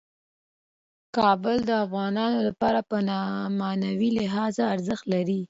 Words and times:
کابل 1.17 1.57
د 1.69 1.71
افغانانو 1.85 2.39
لپاره 2.47 2.79
په 2.89 2.95
معنوي 3.59 4.09
لحاظ 4.19 4.53
ارزښت 4.73 5.05
لري. 5.13 5.39